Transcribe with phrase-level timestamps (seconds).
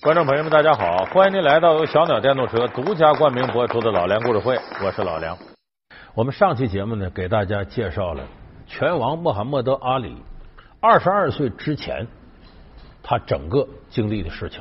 [0.00, 1.04] 观众朋友们，大家好！
[1.06, 5.36] 欢迎您来到由小鸟电动车独家冠名播出的《老梁故事会》，我是老梁。
[6.14, 8.22] 我们上期节目呢，给大家介绍了
[8.68, 10.16] 拳王穆罕默德·阿里
[10.80, 12.06] 二十二岁之前
[13.02, 14.60] 他整个经历的事情。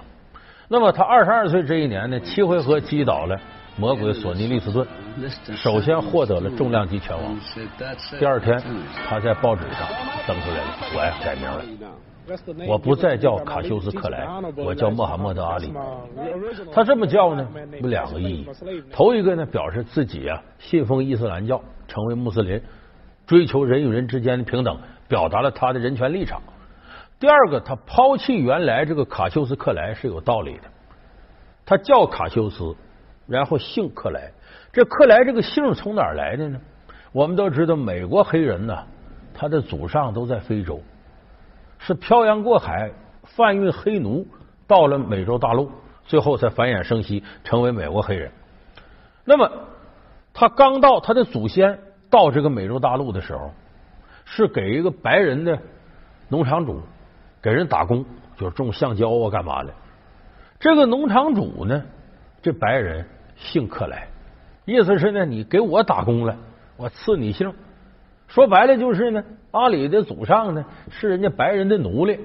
[0.68, 3.40] 那么他二十二岁这一年呢，七回合击倒了
[3.76, 4.88] 魔鬼索尼·利斯顿，
[5.56, 7.40] 首先获得了重量级拳王。
[8.18, 8.60] 第二天，
[9.08, 9.88] 他在报纸上
[10.26, 11.64] 登出来了，我呀改名了。
[12.68, 14.28] 我不再叫卡修斯·克莱，
[14.58, 15.72] 我叫穆罕默德·阿里。
[16.74, 17.48] 他这么叫呢，
[17.82, 18.48] 有两个意义。
[18.92, 22.62] 头一个呢，表示自己啊信奉伊斯兰教，成为穆斯林，
[23.26, 24.78] 追求人与人之间的平等，
[25.08, 26.42] 表达了他的人权立场。
[27.20, 30.64] 第二个，他抛弃原来这个卡修斯·克莱是有道理的。
[31.66, 32.76] 他叫卡修斯，
[33.26, 34.32] 然后姓克莱。
[34.74, 36.60] 这克莱这个姓从哪儿来的呢？
[37.14, 38.78] 我们都知道，美国黑人呢，
[39.34, 40.82] 他的祖上都在非洲。
[41.80, 42.92] 是漂洋过海
[43.24, 44.28] 贩运黑奴
[44.68, 45.72] 到了美洲大陆，
[46.06, 48.32] 最后才繁衍生息成为美国黑人。
[49.26, 49.52] 那么
[50.34, 53.52] 他刚到他的祖先到这个美洲大陆的时候，
[54.26, 55.60] 是给一个白人的
[56.30, 56.82] 农场主
[57.42, 58.06] 给人打工，
[58.38, 59.74] 就是种橡胶啊干嘛的。
[60.60, 61.84] 这个农场主呢，
[62.42, 64.08] 这白人姓克莱，
[64.66, 66.36] 意思是呢，你给我打工了，
[66.76, 67.54] 我赐你姓。
[68.28, 72.20] 说白了就是呢，阿里的祖上呢是人家白人的奴隶，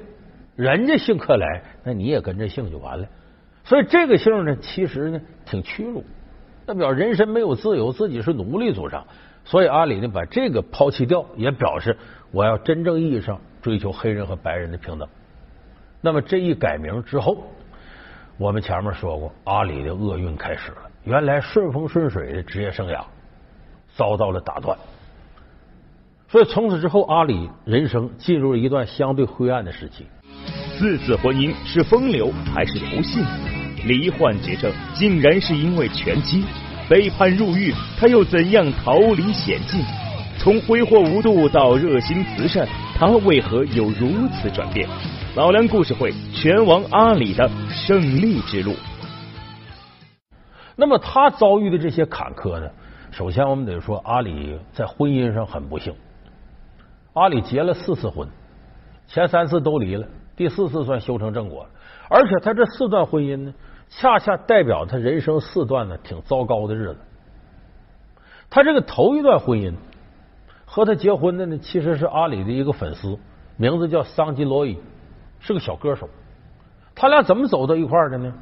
[0.57, 3.07] 人家姓克莱，那你也跟着姓就完了。
[3.65, 6.05] 所以这个姓呢，其实呢挺屈辱，
[6.67, 9.07] 代表人身没有自由，自己是奴隶祖上。
[9.45, 11.97] 所以阿里呢把这个抛弃掉，也表示
[12.31, 15.09] 我要真正意义上追求黑人和白人的平等。
[16.01, 17.45] 那么这一改名之后，
[18.39, 20.79] 我们前面说过，阿里的厄运开始了。
[21.05, 23.05] 原来顺风顺水的职业生涯
[23.95, 24.77] 遭到了打断。
[26.33, 30.07] 所以从此之后，阿里人生进入了一段相对灰暗的时期。
[30.79, 33.23] 四次婚姻是风流还是不幸？
[33.87, 36.43] 罹患绝症竟然是因为拳击，
[36.89, 39.79] 被判入狱，他又怎样逃离险境？
[40.39, 44.89] 从挥霍无度到热心慈善，他为何有如此转变？
[45.37, 48.75] 老梁故事会，拳王阿里的胜利之路。
[50.77, 52.71] 那么他遭遇的这些坎坷呢？
[53.11, 55.93] 首先我们得说，阿里在婚姻上很不幸。
[57.15, 58.27] 阿里结了四次婚，
[59.07, 61.71] 前三次都离了，第四次算修成正果了。
[62.09, 63.55] 而且他这四段婚姻呢，
[63.91, 66.97] 恰恰代表他人生四段呢挺糟糕的日子。
[68.49, 69.75] 他这个头一段婚姻
[70.65, 73.19] 和他结婚的呢，其实是阿里的一个粉丝，
[73.57, 74.79] 名字叫桑吉罗伊，
[75.41, 76.09] 是个小歌手。
[76.95, 78.33] 他俩怎么走到一块的呢？